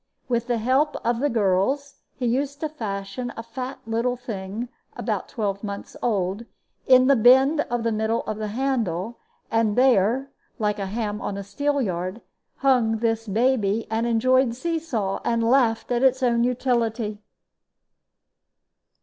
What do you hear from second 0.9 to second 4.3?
of the girls he used to fasten a fat little